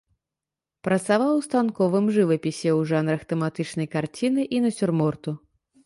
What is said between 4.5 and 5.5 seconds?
і нацюрморту.